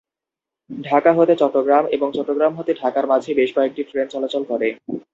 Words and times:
ঢাকা 0.69 1.11
হতে 1.17 1.33
চট্টগ্রাম 1.41 1.83
এবং 1.95 2.07
চট্টগ্রাম 2.17 2.53
হতে 2.57 2.71
ঢাকার 2.81 3.05
মাঝে 3.11 3.29
বেশ 3.39 3.49
কয়েকটি 3.55 3.81
ট্রেন 3.83 4.07
চলাচল 4.13 4.43
করে। 4.51 4.67